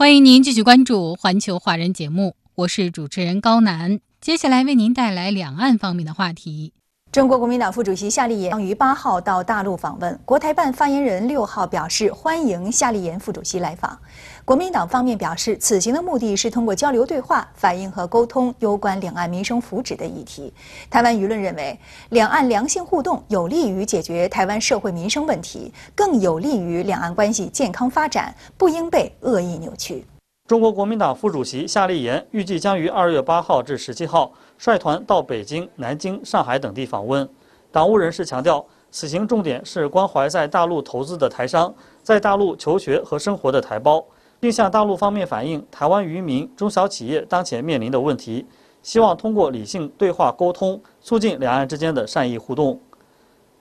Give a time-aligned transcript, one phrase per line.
[0.00, 6.72] 欢迎您继续关注环球华人节目，我是主持人高楠，接下来为您带来两岸方面的话题。
[7.12, 13.98] 中国国民党副主席夏立言将于八号到大陆访问，国台办发言人六号表示欢迎夏立言副主席来访。
[14.44, 20.54] 国民党方面表示，此行的目的是通过交流对话，反映和沟通有关两岸民生福祉的议题。
[20.88, 21.76] 台湾舆论认为，
[22.10, 30.06] 两岸良性互动有利于解决台湾社会民生问题，更有利于两岸关系健康发展，不应被恶意扭曲。
[30.50, 37.28] 中国国民党副主席夏立言预计将于二月八号至十七号率团到北京、南京、上海等地访问。
[37.70, 44.04] 党务人士强调，此行重点是关怀在大陆投资的台商，在大陆求学和生活的台胞，
[44.40, 48.44] 并向大陆方面反映台湾渔民、中小企业当前面临的问题，
[48.82, 52.80] 希望通过理性对话沟通，促进两岸之间的善意互动。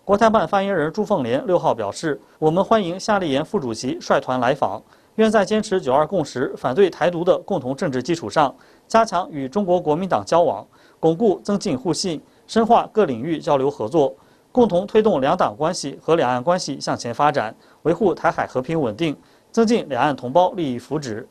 [0.04, 4.82] 国台办发言人朱凤莲六号表示，我们欢迎夏立言副主席率团来访。
[5.20, 8.56] 愿在坚持“九二共识”、反对台独的共同政治基础上，
[8.88, 10.66] 加强与中国国民党交往，
[10.98, 14.16] 巩固增进互信，深化各领域交流合作，
[14.50, 19.14] 共同推动两党关系和两岸关系向前发展，维护台海和平稳定，
[19.52, 21.26] 增进两岸同胞利益福祉。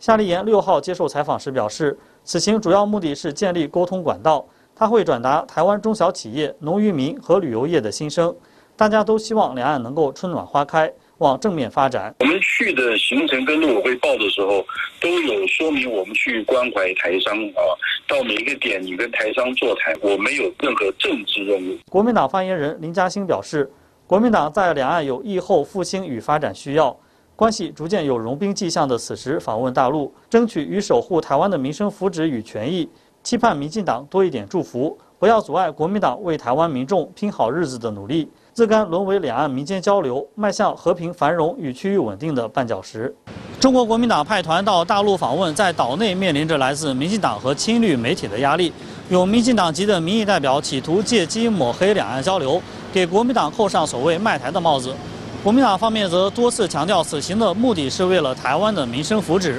[0.00, 8.34] 夏立言六号接受采访时表示，此行主要目的是建立沟通管道，他会转达台湾中小企业、农渔民和旅游业的心声，
[8.76, 10.92] 大家都希望两岸能够春暖花开。
[11.20, 12.14] 往正面发展。
[12.20, 14.64] 我们去的行程跟陆委会报的时候，
[15.00, 17.62] 都有说明我们去关怀台商啊，
[18.08, 21.76] 到每一个点你跟台商座谈，我没有任何政治任务。
[21.90, 23.70] 国民党发言人林嘉欣表示，
[24.06, 26.96] 国民党在两岸有疫后复兴与发展需要，
[27.36, 32.88] 关系逐渐有融冰迹象的此时访问大陆，争取与守护台湾的民生福祉与权益，
[33.22, 38.30] 期盼民进党多一点祝福，不要阻碍国民党为台湾民众拼好日子的努力。
[38.60, 43.10] 自甘沦为两岸民间交流迈向和平繁荣与区域稳定的绊脚石。
[43.58, 48.70] 中国国民党派团到大陆访问，在岛内面临着来自民进党和亲绿媒体的压力。
[49.08, 52.60] 有民进党籍的民意代表企图借机抹黑两岸交流，
[52.92, 54.94] 给国民党扣上所谓卖台的帽子。
[55.42, 59.54] 国民党方面则多次强调，此行的目的是为了台湾的民生福祉。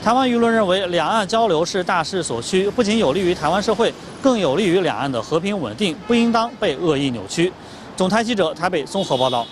[0.00, 3.92] 台湾舆论认为，两岸交流是大势所趋，不仅有利于台湾社会，
[4.22, 7.52] 更有利于两岸的和平稳定，不应当被恶意扭曲。
[7.96, 9.46] 总台记者台北综合报道：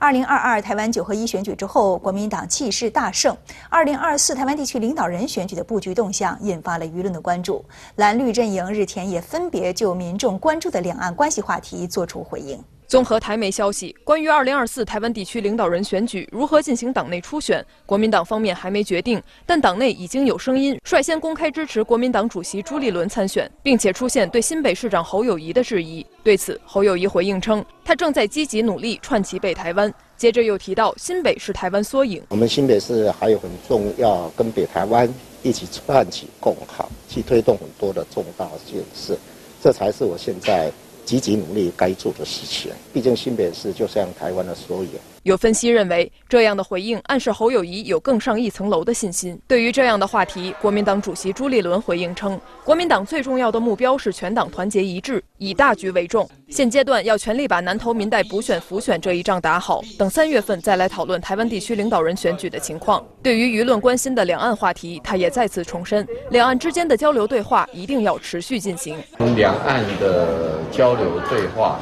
[0.00, 3.36] 二零二二台湾九合一选举之后，国民党气势大胜。
[3.70, 7.64] 二零二四台湾地区领导人选举的布局动向引发了舆论的关注。
[7.94, 12.60] 蓝绿阵营日前也分别就民众关注的两岸关系话题作出回应。
[12.86, 26.04] 综合台媒消息，关于二零二四台湾地区领导人选举如何进行党内初选，国民党方面还没决定，但党内已经有声音率先公开支持国民党主席朱立伦参选，并且出现对新北市长侯友谊的质疑。
[26.22, 29.92] 对此，侯友谊回应称，他正在积极努力串起北台湾。
[30.16, 35.12] 接着又提到，新北是台湾缩影，我们新北市还有很重要，跟北台湾
[35.42, 39.18] 一起串起共好，去推动很多的重大建设，
[39.60, 40.70] 这才是我现在。
[41.04, 44.90] 积极努力该做的事情，毕竟新北市就像台湾的缩影。
[45.24, 49.40] 有分析认为，这样的回应暗示侯友谊有更上一层楼的信心。
[49.48, 56.28] 对于这样的话题，国民党主席朱立伦回应称，国民党最重要的目标是全党团结一致，以大局为重。
[56.50, 63.02] 现阶段要全力把南投民代补选浮选这一仗打好，等三月份再来讨论台湾地区领导人选举的情况。
[63.22, 69.02] 对于舆论关心的两岸话题，他也再次重申，两岸之间的交流对话一定要持续进行。
[69.16, 71.80] 从两岸的交流对话。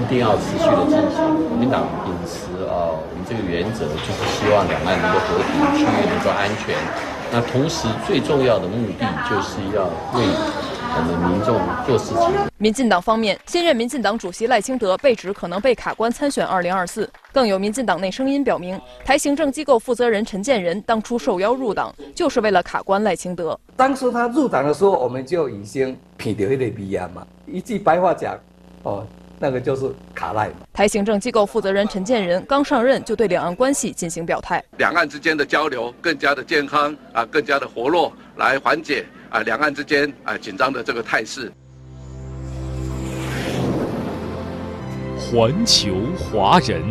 [0.00, 1.48] 一定要持续的进行。
[1.48, 6.74] 国民党秉持啊，我们这个原则就是希望两岸能够和平，区域能够安全。
[7.32, 9.84] 那同时最重要的目的就是要
[10.18, 10.26] 为
[10.92, 12.50] 我们民众做事情。
[12.56, 17.08] 民进党方面，新任民进党主席赖清德被指可能被卡关参选二零二四。
[17.32, 23.56] 更有民进党内声音表明，台行政机构负责人陈建仁当初受邀入党，就是为了卡关赖清德。
[23.76, 27.24] 当初他入党的时候，我们就已经品掉一类鼻烟嘛。
[27.46, 28.36] 一句白话讲，
[28.82, 29.06] 哦。
[29.42, 41.50] 那个就是卡赖，台行政机构负责人陈建仁刚上任就对两岸关系进行表态，两岸之间的交流更加的健康啊，更加的活络，来缓解啊两岸之间啊紧张的这个态势。
[45.18, 46.82] 环球华人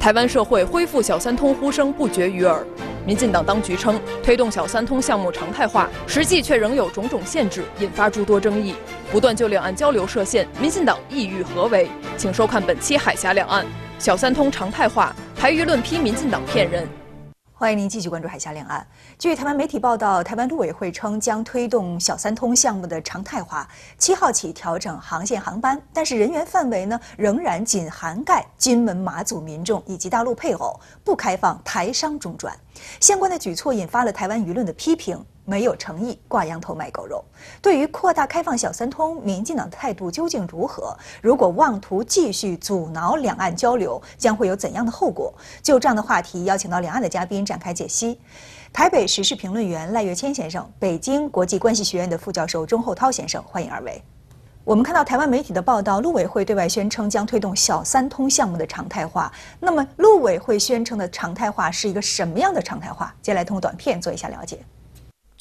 [0.00, 2.66] 台湾社会恢复小三通呼声不绝于耳。
[3.06, 8.74] 民进党当局称，推动小三通项目常态化，实际却仍有种种限制，引发诸多争议，
[9.12, 10.46] 不断就两岸交流设限。
[10.60, 11.88] 民进党意欲何为？
[12.16, 13.64] 请收看本期《海峡两岸》。
[13.98, 16.88] 小三通常态化，台舆论批民进党骗人。
[17.56, 18.84] 欢迎您继续关注海峡两岸。
[19.16, 32.58] 据台湾媒体报道，台湾陆委会称将推动小三通项目的常态化，七号起调整航线航班，但是人员范围呢仍然仅涵盖金门、马祖民众以及大陆配偶，不开放台商中转。
[32.98, 35.24] 相关的举措引发了台湾舆论的批评。
[35.44, 37.24] 没有诚意，挂羊头卖狗肉。
[37.60, 40.96] 对于扩大开放小三通，民进党的态度究竟如何？
[41.20, 45.32] 如果妄图继续阻挠两岸交流，将会有怎样的后果？
[45.62, 48.18] 就这样的话题，邀请到两岸的嘉宾展开解析。
[48.72, 54.02] 台北时事评论员赖月谦先生，北京国际关系学院的副教授钟厚涛先生，欢迎二位。
[54.64, 59.30] 我们看到台湾媒体的报道，陆委会对外宣称将推动小三通项目的常态化。
[59.60, 63.14] 那么，陆委会宣称的常态化是一个什么样的常态化？
[63.20, 64.58] 接下来通过短片做一下了解。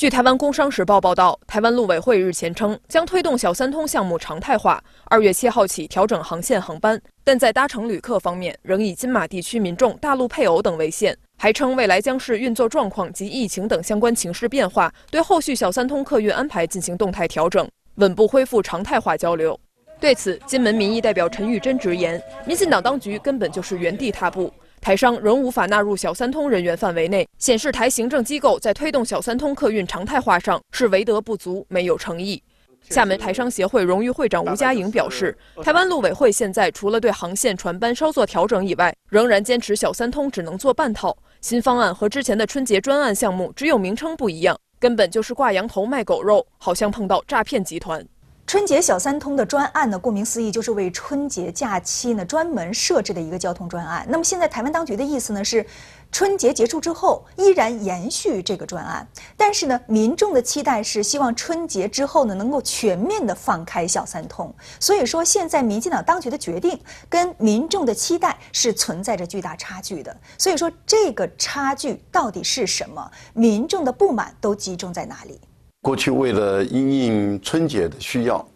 [0.03, 11.17] 据台湾工商时报报道，台湾陆委会日前称将推动小三通项目常态化，二月七号起调整航线航班，但在搭乘旅客方面仍以金马地区民众、大陆配偶等为限。
[11.37, 17.65] 还称未来将视运作状况及疫情等相关情势变化，对后续小三通客运安排进行动态调整，
[17.95, 19.57] 稳步恢复常态化交流。
[20.01, 24.51] 对此，金门民意代表陈玉珍直言，民进党当局根本就是原地踏步。
[24.83, 32.43] 台商仍无法纳入小三通人员范围内，显示台行政机构在推动小三通客运常态化上是为德不足，没有诚意。
[32.89, 35.33] 厦门台商协会荣誉会长吴佳颖表示，
[35.63, 41.17] 台湾陆委会现在除了对航线、船班稍作调整以外，仍然坚持小三通只能做半套。
[41.39, 48.05] 新方案和之前的春节专案项目只有名称不一样，根本就是挂羊头卖狗肉，好像碰到诈骗集团。
[48.45, 54.05] 春节小三通的专案呢，顾名思义就是为春节假期呢专门设置的一个交通专案。
[54.07, 55.65] 那么现在台湾当局的意思呢是，
[56.11, 64.53] 春节结束之后依然延续这个专案，但是呢民众的期待是希望春节之后呢能够全面的放开小三通。
[64.79, 66.79] 所以说现在民进党当局的决定
[67.09, 70.15] 跟民众的期待是存在着巨大差距的。
[70.37, 73.09] 所以说这个差距到底是什么？
[73.33, 75.39] 民众的不满都集中在哪里？
[75.83, 78.47] 过去为了因应春节的需要，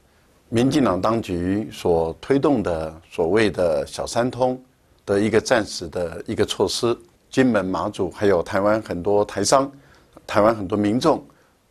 [0.48, 4.58] 民进党当局所推动的所谓的小三通
[5.06, 6.98] 的一个暂时的一个措施，
[7.30, 9.70] 金门、马祖还有台湾很多台商、
[10.26, 11.22] 台湾很多民众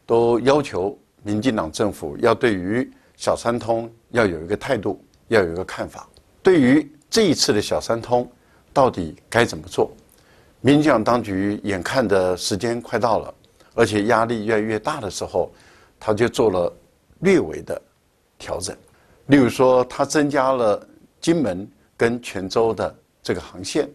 [0.05, 2.87] 都要求民进党政府要对于
[3.17, 6.06] 小三通要有一个态度，要有一个看法。
[6.43, 8.31] 对于这一次的小三通，
[8.75, 9.91] 到底该怎么做？
[10.61, 13.32] 民进党当局眼看的时间快到了。
[13.76, 15.52] 而且压力越来越大的时候，
[16.00, 16.73] 他就做了
[17.20, 17.81] 略微的
[18.38, 18.75] 调整，
[19.26, 20.88] 例如说，他增加了
[21.20, 23.87] 金门跟泉州的这个航线，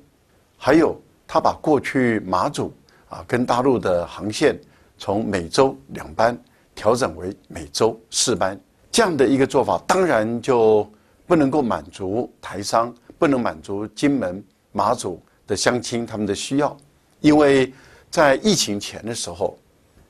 [0.55, 0.95] 还有
[1.27, 2.71] 他把过去马祖
[3.09, 4.55] 啊跟大陆的航线
[4.99, 6.37] 从每周两班
[6.75, 8.59] 调整为每周四班，
[8.91, 10.87] 这样的一个做法，当然就
[11.25, 16.77] 不能够满足台商，不能满足金门、马祖的乡亲他们的需要，
[17.19, 17.73] 因为
[18.11, 19.57] 在疫情前的时候。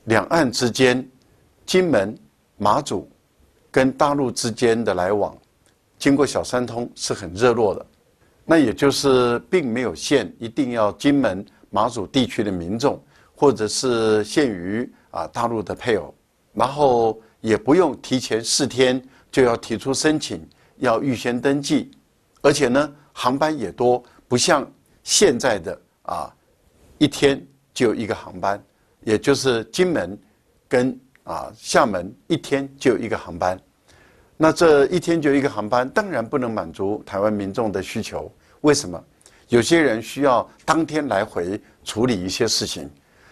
[0.04, 1.08] 两岸之间，
[1.64, 2.16] 金门、
[2.56, 3.08] 马祖
[3.70, 5.36] 跟大陆之间的来往，
[5.98, 7.86] 经过小三通是很热络的。
[8.44, 13.00] 那也就是并没有限一定要金门、马祖地区的民众，
[13.36, 16.12] 或者是限于啊大陆的配偶，
[16.52, 19.00] 然后也不用提前四天
[19.30, 20.44] 就要提出申请，
[20.78, 21.92] 要预先登记，
[22.40, 24.68] 而且呢航班也多，不像
[25.04, 26.34] 现在的啊
[26.98, 27.40] 一天
[27.72, 28.60] 就一个航班。
[29.04, 30.18] 也就是金门
[30.68, 33.58] 跟啊厦门一天就一个航班，
[34.36, 38.30] 那这一天就一个航班，当然不能满足台湾民众的需求。
[38.62, 39.02] 为什么？
[39.48, 42.88] 有些人需要当天来回处理一些事情，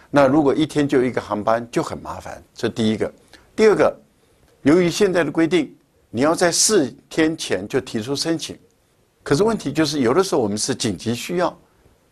[0.09, 2.43] 那如果一天就一个航班就很麻烦。
[2.53, 3.11] 这第一个。
[3.55, 3.95] 第二个，
[4.61, 5.75] 由于现在的规定，
[6.09, 8.57] 你要在四天前就提出申请，
[9.23, 11.57] 可是问题就是有的时候我们是紧急需要，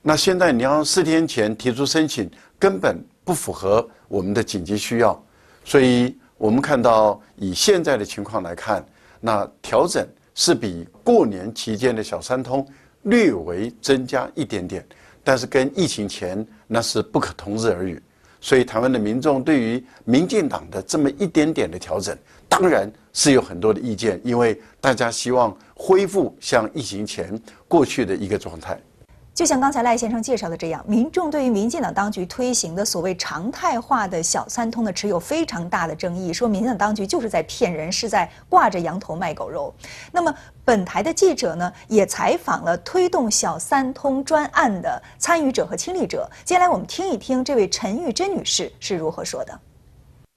[0.02, 2.98] 那现在你要四天前提出申请，根本。
[3.30, 5.24] 不符合我们的紧急需要，
[5.64, 8.84] 所以我们看到以现在的情况来看，
[9.20, 12.68] 那调整是比过年期间的小三通
[13.04, 14.84] 略微增加一点点，
[15.24, 18.02] 但是跟疫情前那是不可同日而语。
[18.42, 22.18] 所以台湾的民众对于民进党的这么一点点的调整，
[22.48, 28.82] 当然是有很多的意见，因为大家希望恢复像疫情前过去的一个状态。
[29.40, 39.74] 就像刚才赖先生介绍的这样，民众对于民进党当局推行的所谓常态化的小三通呢，持有非常大的争议，说民进党当局就是在骗人，是在挂着羊头卖狗肉。
[40.12, 46.30] 那么，本台的记者呢，也采访了推动小三通专案的参与者和亲历者。
[46.44, 49.58] 接下来，我们听一听这位陈玉珍女士是如何说的。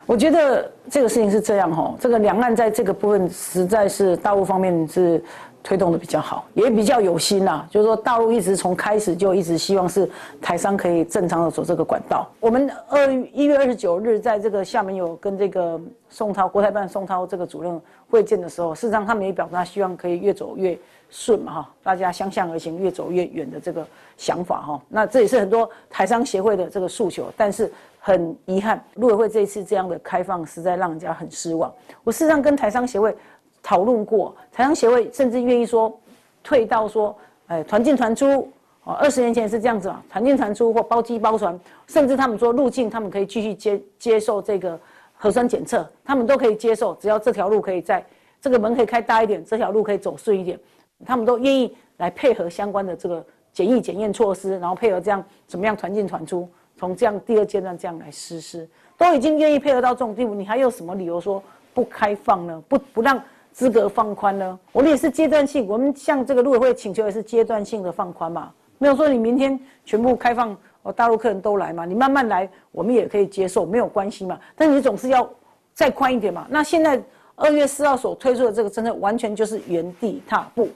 [0.06, 5.20] 我觉得这个事情是这样哈，这个两岸在这个部分实在是大陆方面是。
[5.62, 7.66] 推动的比较好，也比较有心呐。
[7.70, 10.08] 就是说，大陆一直从开始就一直希望是
[10.40, 12.28] 台商可以正常的走这个管道。
[12.40, 20.76] 我们二一月二十九日在这个厦门有跟这个宋涛国台办宋涛这个主任会见的时候，事实上他们也表达希望可以越走越
[21.08, 24.82] 顺嘛哈，大家相向而行，越走越远的这个想法哈。
[24.88, 31.72] 那这也是很多台商协会的这个诉求，但是很遗憾，陆委会这一次这样的开放，实在让人家很失望。
[32.02, 33.14] 我事实上跟台商协会。
[33.62, 35.96] 讨论过，台商协会甚至愿意说
[36.42, 37.16] 退到说，
[37.46, 38.50] 哎，团进团出，
[38.84, 44.78] 哦，二十年前是这样子啊，团进团出或包机包船，甚至他们说入境他们可以继续接接受这个
[45.14, 48.04] 核酸检测，他们都可以接受，只要这条路可以在
[48.40, 50.58] 这个门可以开大一点，这条路可以走顺一点，
[51.06, 61.40] 他们都愿意来配合相关的这个检疫检验措施，然后配合这样怎么样团进团出，从这样第二阶段这样来实施，都已经愿意配合到这种地步，你还有什么理由说
[61.72, 62.60] 不开放呢？
[62.68, 63.22] 不不让？
[63.52, 64.58] 资格放宽呢？
[64.72, 74.40] 我们也是阶段性，我们向这个陆委会请求也是阶段性的放宽嘛，没有说你明天全部开放，哦，大陆客人都来嘛，你慢慢来，我们也可以接受，没有关系嘛。
[74.56, 75.28] 但你总是要
[75.74, 76.46] 再宽一点嘛。
[76.48, 77.00] 那现在
[77.36, 80.68] 二月四号所推出的这个政策，完全就是原地踏步，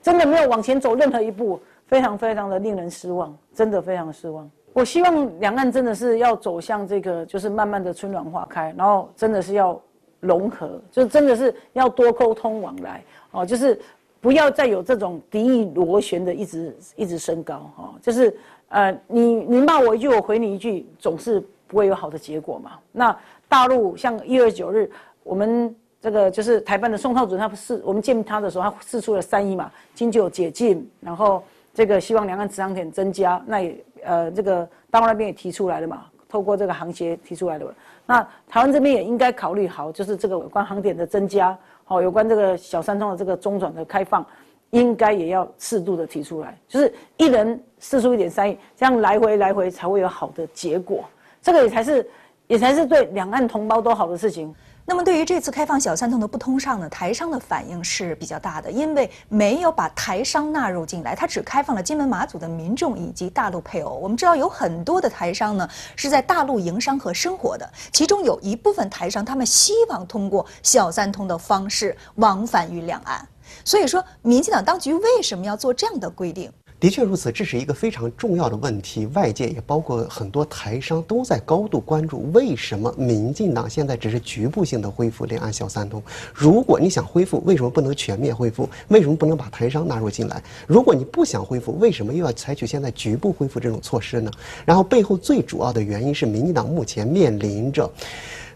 [0.00, 4.50] 真的没有往前走任何一步，非常非常的令人失望，真的非常失望。
[4.72, 9.78] 我希望两岸真的是要走向这个，就是慢慢的春暖花开，然后真的是要。
[10.22, 13.02] 融合就真的是要多沟通往来
[13.32, 13.78] 哦，就是
[14.20, 18.32] 不要再有这种敌意螺旋的一直一直升高哈，就是
[18.68, 22.78] 呃你你骂我一句我回你一句，总是不会有好的结果嘛。
[22.92, 23.14] 那
[23.48, 24.88] 大陆像一月九日，
[25.24, 31.42] 我们这个就是台办的宋涛主任，他不是我们见他的时候，他试出了三亿嘛，经济解禁，然后
[31.74, 37.66] 这个希望两岸直航点增加，那也呃这个大陆那边也提出来了嘛，透过这个航协提出来的。
[38.04, 44.24] 那台湾这边也应该考虑好，就是这个有关航点的增加，好，有关这个小三通的这个中转的开放，
[44.70, 51.04] 应该也要适度的提出来，就是一人四出一点三亿，这样来回来回才会有好的结果，
[51.40, 52.10] 这个也才是，
[52.48, 54.54] 也才是对两岸同胞都好的事情。
[54.84, 63.94] 那么，对于这次开放小三通的不通畅呢，台商的反应是比较大的，因为没有把台商纳入进来，它只开放了金门、马祖的民众以及大陆配偶。
[63.94, 73.26] 我们知道有很多的台商呢是在大陆营商和生活的，其中有一部分台商他们希望通过小三通的方式往返于两岸。
[73.64, 76.52] 所以说，民进党当局为什么要做这样的规定？
[76.82, 79.06] 的确如此，这是一个非常重要的问题。
[79.14, 86.02] 外界也包括很多台商都在高度关注，为什么民进党现在只是局部性的恢复两岸小三通？
[86.34, 88.68] 如果你想恢复，为什么不能全面恢复？
[88.88, 90.42] 为什么不能把台商纳入进来？
[90.66, 94.28] 如果你不想恢复，为什么又要采取现在局部恢复这种措施呢？
[94.64, 97.88] 然后背后最主要的原因是，民进党目前面临着，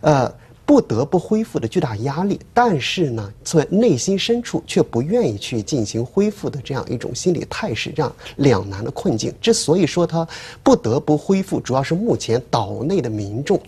[0.01, 0.35] 呃。
[0.67, 9.33] 不得不恢复的巨大压力，但是呢，在内心深处却不愿意去进行恢复的这样一种心理态势，这样两难的困境。
[9.41, 10.27] 之所以说他
[10.65, 13.61] 不得不恢复，主要是目前岛内的民众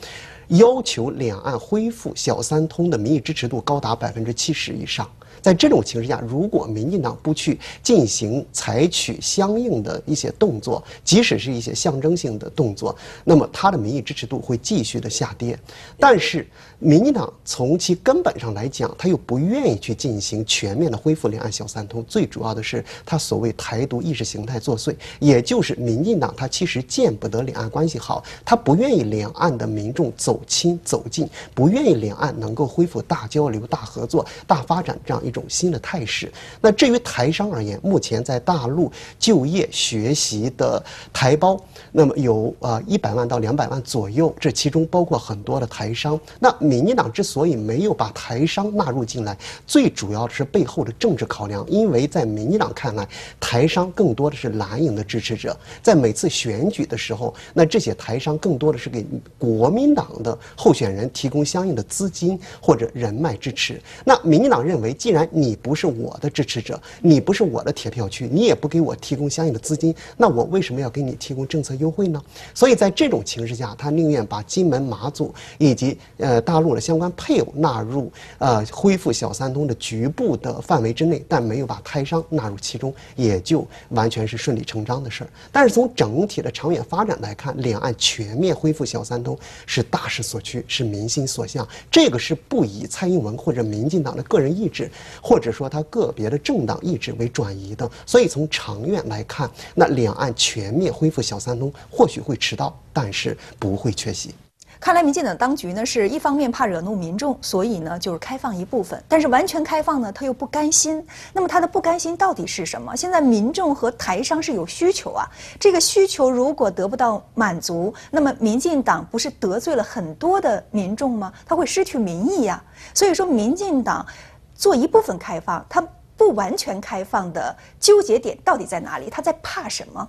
[0.49, 5.09] 要求两岸恢复小三通的民意支持度高达百分之七十以上。
[5.41, 15.57] 在这种情况下，如果民进党不去进行采取相应的一些动作，即使是一些象征性的动作，那么他的民意支持度会继续的下跌。
[15.97, 16.45] 但是，
[16.79, 22.05] 民进党从其根本上来讲，他又不愿意去进行全面的恢复两岸小三通。
[22.09, 35.19] 最主要的是，他所谓台独意识形态作祟，也就是民进党他其实见不得两岸关系好，他不愿意两岸的民众走亲走近，不愿意两岸能够恢复大交流、大合作、大发展这样。
[35.29, 36.33] 一种新的态势。
[36.61, 40.83] 那至于台商而言，目前在大陆就业学习的
[41.13, 46.19] 台胞，那么有啊一百万到两百万左右，这其中包括很多的台商。
[46.39, 51.67] 那民进党之所以没有把台商纳入进来，最主要的是背后的政治考量。
[51.69, 53.09] 因为在民进党看来，
[53.41, 59.05] 台商更多的是蓝营的支持者，在每次选举的时候，那这些台商更多的是给
[59.37, 60.29] 国民党的。
[60.29, 63.81] 的候选人提供相应的资金或者人脉支持。
[64.05, 72.23] 那民进党认为，既然你不是我的支持者，你不是我的铁票区，你也不给我提供相应的资金，那我为什么要给你提供政策优惠呢？
[72.53, 85.31] 所以在这种情势下，他宁愿把金门、马祖以及呃大陆的相关配偶纳入呃恢复小三通的局部的范围之内，但没有把台商纳入其中，也就完全是顺理成章的事儿。
[85.53, 91.67] 但是从整体的长远发展来看，两岸全面恢复小三通是大势所趋，是民心所向。
[91.91, 94.91] 这个是不以蔡英文或者民进党的个人意志，
[95.23, 97.91] 或者说他个别的政党意志为转移的。
[98.07, 104.35] 所以从长远来看，那两岸全面恢复小三通或许会迟到，但是不会缺席。
[104.81, 111.05] 看来民进党当局呢是一方面怕惹怒民众，所以呢就是开放一部分，但是完全开放呢他又不甘心。
[111.33, 112.97] 那么他的不甘心到底是什么？
[112.97, 121.33] 现在民众和台商是有需求啊，这个需求如果得不到满足，那么民进党不是得罪了很多的民众吗？
[121.45, 122.63] 他会失去民意呀。
[122.95, 124.07] 所以说，民进党
[124.55, 125.85] 做一部分开放，他
[126.17, 129.11] 不完全开放的纠结点到底在哪里？
[129.11, 130.09] 他在怕什么？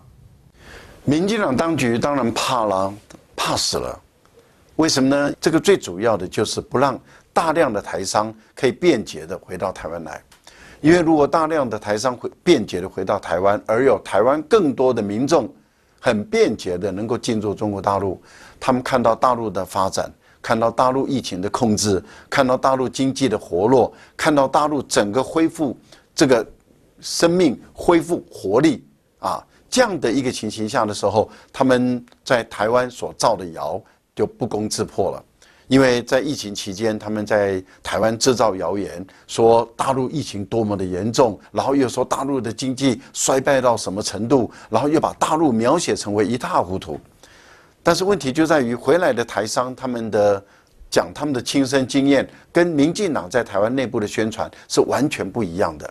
[1.06, 2.94] 民进党当局当然怕了，
[3.36, 4.00] 怕死了。
[4.80, 5.34] 为什么呢？
[5.42, 6.98] 这个最主要的就是不让
[7.34, 10.24] 大量的台商可以便捷的回到台湾来，
[10.80, 15.54] 因为如果大量的台商会便捷的回到台湾，而有台湾更多的民众
[16.00, 18.22] 很便捷的能够进入中国大陆，
[18.58, 20.10] 他们看到大陆的发展，
[20.42, 25.78] 看到大陆疫情的控制，看到大陆经济的活络，看到大陆整个恢复
[26.16, 26.48] 这个
[27.02, 28.88] 生命恢复活力
[29.20, 33.82] 啊，这样的一个情形下的时候，他们在台湾所造的谣。
[34.20, 35.24] 就不攻自破了，
[35.70, 47.00] 因为在疫情期间，他们在台湾制造谣言，说大陆疫情多么的严重，然后又说大陆的经济衰败到什么程度，然后又把大陆描写成为一塌糊涂。
[47.82, 50.44] 但是问题就在于，回来的台商他们的
[50.92, 55.90] 讲他们的亲身经验，跟民进党在台湾内部的宣传是完全不一样的。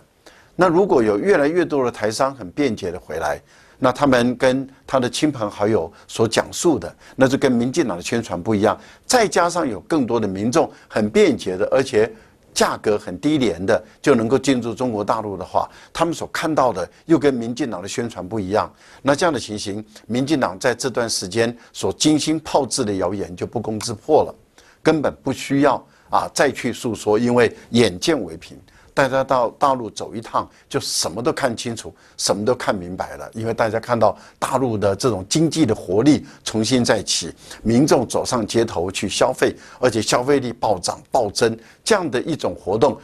[0.55, 3.41] 那如果有越来越多的台商很便捷的回来，
[3.79, 8.77] 那他们跟他的亲朋好友所讲述的，那就跟民进党的宣传不一样。
[9.05, 12.11] 再加上有更多的民众很便捷的，而且
[12.53, 18.69] 价格很低廉的，就能够进入中国大陆的话，他们所看到的又跟民进党的宣传不一样。
[19.01, 24.35] 那这样的情形，民进党在这段时间所精心炮制的谣言就不攻自破了，
[24.83, 25.75] 根本不需要
[26.09, 28.59] 啊再去诉说，因为眼见为凭。
[28.99, 33.31] 大家到大陆走一趟，就什么都看清楚，什么都看明白了。
[33.33, 42.99] 因为大家看到大陆的这种经济的活力重新再起，民众走上街头去消费，而且消费力暴涨暴增，这样的一种活动，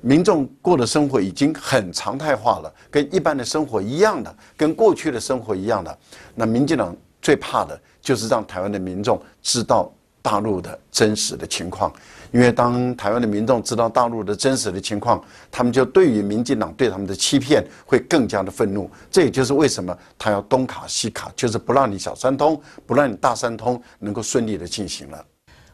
[0.00, 5.98] 民众过的生活已经很常态化了，跟一般的生活一样的，跟过去的生活一样的。
[6.36, 11.92] 那民进党最怕的就是让台湾的民众知道大陆的真实的情况。
[12.32, 18.90] 因为当台湾的民众知道大陆的真实的情况，他们就对于民进党对他们的欺骗会更加的愤怒。
[19.10, 25.24] 这也就是为什么他要东卡西卡，就是不让你小三通，不让你大三通能够顺利的进行了。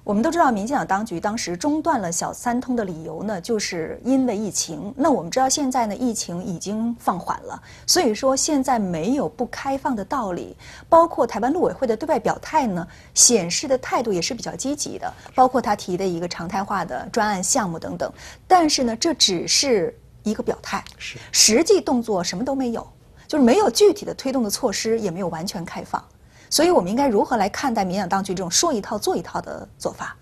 [0.06, 4.94] 我们都知道，民进党当局当时中断了小三通的理由呢，就是因为疫情。
[4.96, 10.56] 那我们知道现在呢，疫情已经放缓了，所以说现在没有不开放的道理。
[10.88, 18.08] 包括台湾陆委会的对外表态呢，显示的态度也是比较积极的，包括他提的一个常态化的专案项目等等。
[18.46, 19.92] 但是呢，这只是
[20.22, 22.86] 一个表态，是实际动作什么都没有，
[23.26, 26.00] 就是没有具体的推动的措施，也没有完全开放。
[26.50, 30.16] 所以我们应该如何来看待民党当局这种说一套做一套的做法？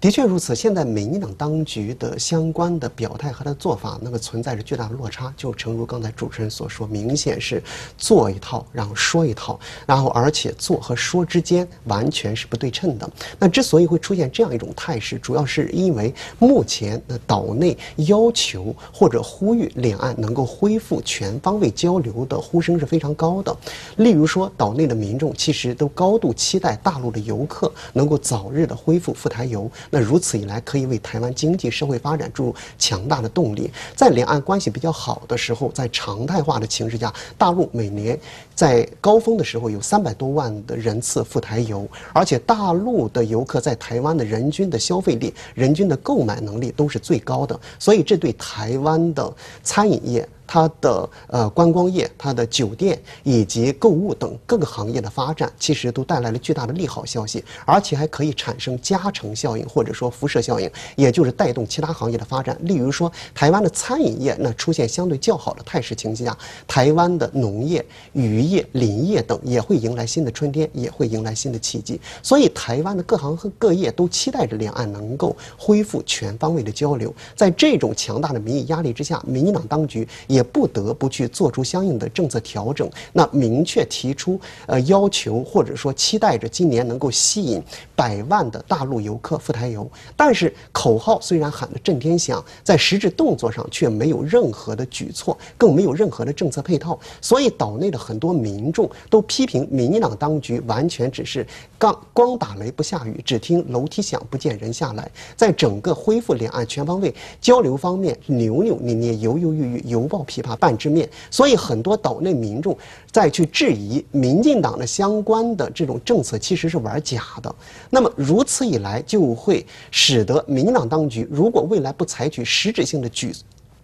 [0.00, 5.30] 的确如此，现在民进党当局的相关的表态和他的做法，那么存在着巨大的落差。
[5.36, 7.62] 就诚如刚才主持人所说，明显是
[7.98, 13.06] 做一套，然后说一套，然后而且做和说之间完全是不对称的。
[13.38, 23.54] 那之所以会出现这样一种态势，主要是因为目前的岛内要求或者呼吁两岸能够恢复全方位交流的呼声是非常高的。
[23.96, 29.70] 例如说，岛内的民众其实都高度期待大陆的游客能够早日的恢复赴台游。
[29.90, 33.70] 那如此一来，可以为台湾经济社会发展注入强大的动力。
[33.94, 38.18] 在两岸关系比较好的时候，在常态化的情势下，大陆每年
[38.54, 50.28] 在高峰的时候有三百多万的人次赴台游，而且大陆的游客在台湾的人均的消费力、人均的购买能力都是最高的，所以这对台湾的餐饮业。
[50.52, 62.58] 它的呃观光业、它的酒店以及购物等各个行业的发展，其实都带来了巨大的利好消息，而且还可以产生加成效应或者说辐射效应，也就是带动其他行业的发展。
[62.62, 66.36] 例如说，台湾的餐饮业那出现相对较好的态势情况下，
[66.66, 67.84] 台湾的农业、
[68.14, 72.00] 渔业、林业等也会迎来新的春天，也会迎来新的奇迹。
[72.24, 77.14] 所以，台湾的各行和各业都期待着两岸能够恢复全方位的交流。
[77.36, 82.90] 在这种强大的民意压力之下，民进党当局也也不得不去做出相应的政策调整。
[83.12, 87.62] 那明确提出呃要求，或者说期待着今年能够吸引
[87.94, 89.86] 百万的大陆游客赴台游。
[90.16, 96.98] 但是口号虽然喊得震天响，在实质动作上却没有任何的举措，更没有任何的政策配套。
[97.20, 101.46] 所以岛内的很多民众都批评民进党当局完全只是
[101.78, 105.10] 刚光打雷不下雨，只听楼梯响不见人下来。
[105.36, 111.08] 在整个恢复两岸全方位交流方面，扭扭捏捏、犹犹豫豫、犹抱琵琶半遮面。
[111.30, 112.76] 所以很多岛内民众
[113.10, 117.52] 再去质疑民进党的相关的这种政策，其实是玩假的。
[117.90, 123.34] 那么如此一来，就会使得民进党当局如果未来不采取实质性的举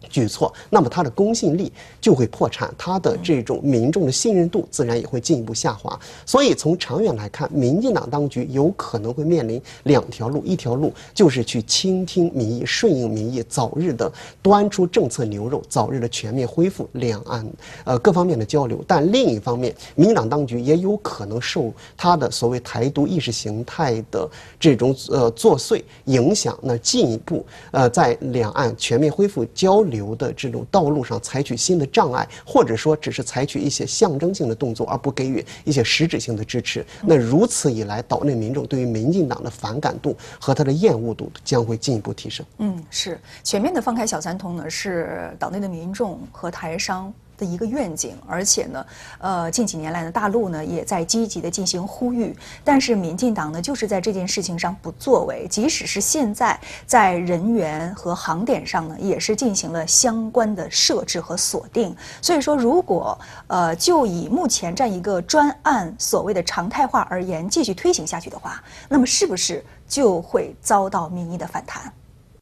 [0.08, 5.98] 举措，那么他的公信力就会破产，他的这种民众的信任度自然也会进一步下滑。
[6.24, 14.10] 所以从长远来看，民进党当局有可能会面临两条路：一条路就是去倾听民意、顺应民意，早日的
[14.42, 17.46] 端出政策牛肉，早日的全面恢复两岸
[17.84, 29.95] 呃各方面的交流；但另一方面，民进党当局也有可能受他的所谓台独意识形态的这种呃作祟影响，那进一步呃在两岸全面恢复交流。
[29.96, 36.85] 流的这种道路上采取新的障碍，或者说只是采取一些象征性的动作，而不给予一些实质性的支持。
[37.02, 42.46] 那如此以来，岛内民众对于民进党的反感度和他的厌恶度将会进一步提升。
[42.59, 47.12] 嗯，是全面的放开小三通呢，是岛内的民众和台商。
[47.37, 48.87] 的一个愿景，而且呢，
[49.18, 61.94] 呃，近几年来呢，大陆呢也在积极的进行呼吁，但是民进党呢就是在这件事情上不作为，即使是现在在人员和航点上呢，也是进行了相关的设置和锁定。
[62.22, 71.92] 所以说，如果呃就以目前这样一个专案所谓的常态化而言，继续推行下去的话，那么是不是就会遭到民意的反弹？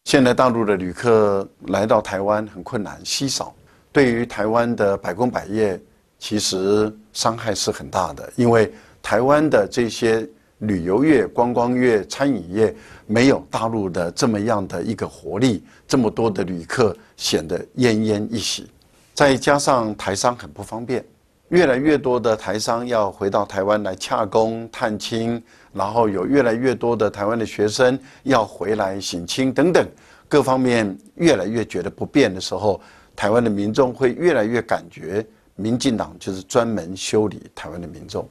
[0.04, 3.54] 现在大陆的旅客来到台湾很困难，稀少。
[3.94, 5.80] 对于台湾的百工百业，
[6.18, 10.28] 其实伤害是很大的，因为台湾的这些
[10.58, 12.74] 旅游业、观光业、餐饮业
[13.06, 18.68] 没有大陆的这么样的一个活力，这么多的旅客显得奄奄一息。
[19.14, 21.04] 再加上台商很不方便，
[21.50, 25.40] 越来越多的台商要回到台湾来洽工、探亲，
[25.72, 29.86] 然后有越来越多的台湾的学生要回来省亲等等，
[30.28, 32.80] 各方面越来越觉得不便的时候。
[33.16, 35.24] 台湾的民众会越来越感觉，
[35.56, 38.28] 民进党就是专门修理台湾的民众，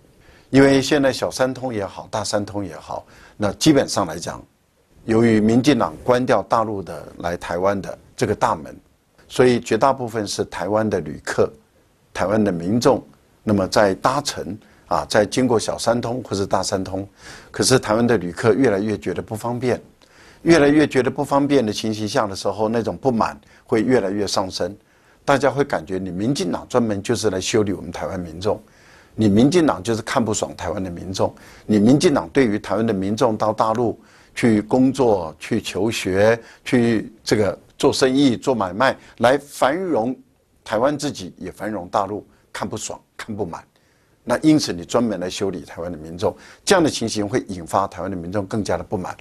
[0.50, 3.06] 因为现在小三通也好，大三通也好，
[3.38, 4.44] 那基本上来讲，
[5.06, 8.76] 由于民进党关掉大陆的来台湾的这个大门，
[9.28, 11.52] 所以绝大部分是台湾的旅客、
[12.14, 13.02] 台湾的民众，
[13.42, 17.08] 那么在搭乘啊，在经过小三通或是大三通，
[17.52, 19.82] 可是台湾的旅客越来越觉得不方便。
[20.44, 23.40] 越来越觉得不方便的情形下的时候，那种不满
[23.74, 24.76] 会越来越上升，
[25.26, 28.62] 大家会感觉你民进党专门就是来修理我们台湾民众，
[29.16, 31.34] 你民进党就是看不爽台湾的民众，
[31.66, 34.00] 你民进党对于台湾的民众到大陆
[34.36, 40.16] 去工作、去求学、去这个做生意、做买卖，来繁荣
[40.64, 43.64] 台湾自己也繁荣大陆，看不爽、看不满，
[44.24, 49.18] 那因此你专门来修理台湾的民众，这样的情形会引发台湾的民众更加的不满。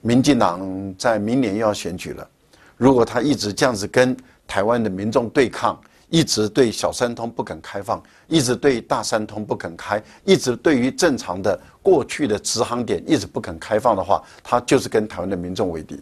[0.00, 2.30] 民进党在明年要选举了，
[2.76, 16.00] 如果他一直这样子跟台湾的民众对抗，一直对小三通不肯开放，一直对大三通不肯开，一直对于正常的过去的直航点一直不肯开放的话，他就是跟台湾的民众为敌，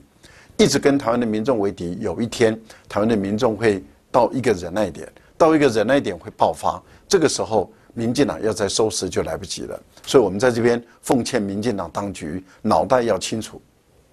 [0.58, 1.96] 一直跟台湾的民众为敌。
[2.00, 9.80] 有一天，台湾的民众会到一个忍耐点，到一个忍耐点会爆发，这个时候，民进党要再收拾就来不及了。
[10.04, 13.62] 所以，我们在这边奉劝民进党当局，脑袋要清楚。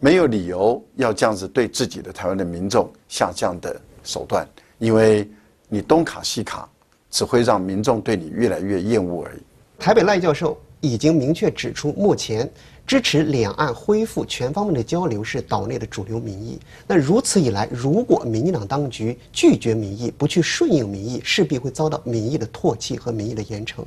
[0.01, 4.45] 没有理由要这样子对自己的台湾的民众下这样的手段，
[4.79, 5.29] 因为
[5.69, 6.67] 你东卡西卡，
[7.11, 9.39] 只会让民众对你越来越厌恶而已。
[9.77, 12.51] 台北赖教授已经明确指出，目前。
[12.91, 16.59] 支持两岸恢复全方面的交流是岛内的主流民意。
[16.85, 23.77] 那如此一来，如果民进党当局拒绝民意，不去顺应民意，势必会遭到民意的唾弃和民意的严惩。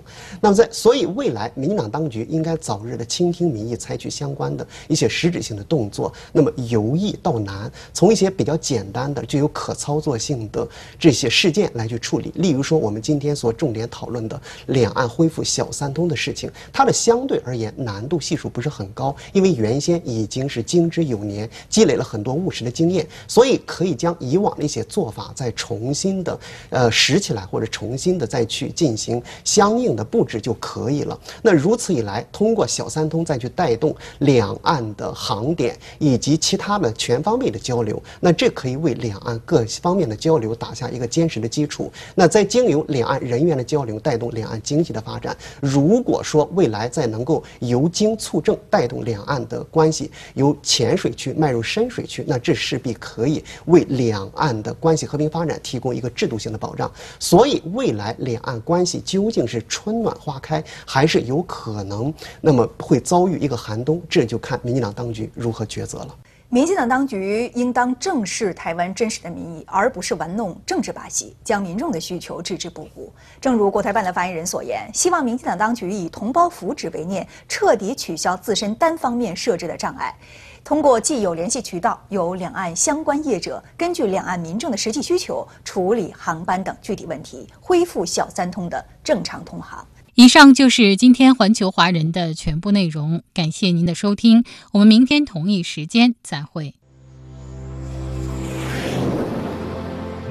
[0.40, 6.10] 那么在所以未来，民进党当局应该早日的倾听民意，采取相关的一些实质性的动作。
[6.32, 10.66] 那么由易到难，从一些比较简单的、具有可操作性的
[10.98, 12.32] 这些事件来去处理。
[12.36, 26.38] 例如说，我们今天所重点讨论的两岸恢复小三通的事情，它的相对而言难度系数不是很高，因为原先已经是经之有年，积累了很多务实的经验，所以可以将以往的一些做法再重新的
[26.70, 31.18] 呃拾起来，或者重新的再去进行相应的布置就可以了。
[31.42, 41.90] 那如此一来，通过小三通再去带动两岸的航点以及其他的全方位的交流，那这可以为两岸各方面的交流打下一个坚实的基础。
[42.14, 45.36] 那再经由两岸人员的交流，带动两岸经济的发展。
[45.60, 56.90] 如果说未来再能够由经促政，带动两岸的关系由浅水区迈入深水区，那这势必可以为两岸的关系和平发展提供一个制度性的保障。
[57.20, 66.16] 所以，未来两岸关系究竟是春暖花开，还是有可能那么会遭遇一个寒冬，这就看民进党当局如何抉择了。
[66.54, 73.12] 民进党当局应当正视台湾真实的民意，而不是玩弄政治把戏，将民众的需求置之不顾。
[73.40, 80.16] 正如国台办的发言人所言，希望民进党当局以同胞福祉为念，彻底取消自身单方面设置的障碍，
[80.62, 89.84] 通过既有联系渠道，由两岸相关业者根据两岸民众的实际需求处理航班等具体问题，恢复小三通的正常通航。
[90.16, 96.74] 以上就是今天环球华人的全部内容，感谢您的收听，我们明天同一时间再会。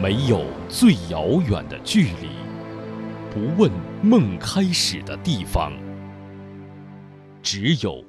[0.02, 2.30] 没有最遥远的距离，
[3.34, 3.70] 不问
[4.02, 5.74] 梦开始的地方，
[7.42, 8.02] 只有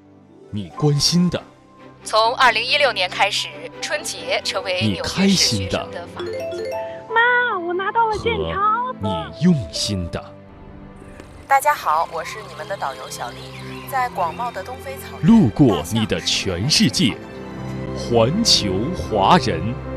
[0.52, 1.42] 你关心的。
[2.04, 3.48] 从二零一六年开始，
[3.80, 5.84] 春节成为你开心的。
[7.08, 8.94] 妈，我拿到了健康。
[9.02, 10.24] 你用心的。
[11.46, 13.36] 大家好，我是你们的导游小丽，
[13.90, 15.26] 在广袤的东非草原。
[15.30, 17.14] 路过你的全世界，
[17.96, 19.93] 环球华人。